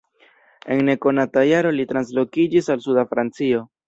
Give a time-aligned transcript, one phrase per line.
[0.75, 3.61] En nekonata jaro li translokiĝis al suda Francio.